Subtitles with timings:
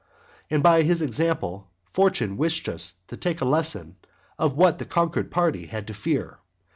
[0.49, 3.97] And by his example fortune wished us to take a lesson
[4.39, 6.39] of what the conquered party had to fear.